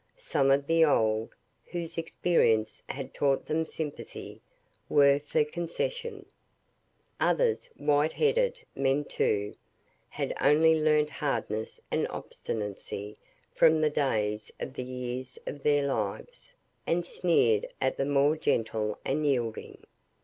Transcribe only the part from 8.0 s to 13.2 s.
headed men too, had only learnt hardness and obstinacy